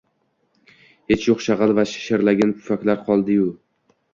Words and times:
Hech 1.13 1.27
yoʻq 1.27 1.45
shagʻal 1.49 1.75
va 1.81 1.85
shishirilgan 1.91 2.57
pufaklar 2.57 3.07
qoldi-yu. 3.11 3.47